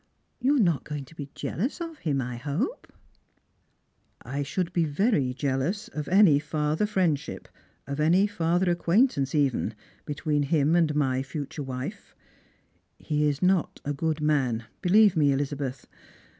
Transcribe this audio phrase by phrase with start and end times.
[0.39, 2.91] You are not going to be jealous of him, I hope?"
[4.35, 7.47] "I should be very jealous of any farther friendship,
[7.85, 9.75] of any farther acquaintance even,
[10.05, 12.15] between him and my future wife.
[12.97, 15.85] He is not a good man, believe me, Elizabeth.